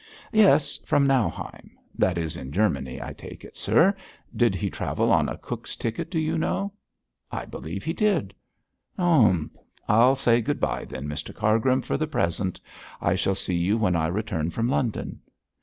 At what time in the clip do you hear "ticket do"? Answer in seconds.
5.75-6.17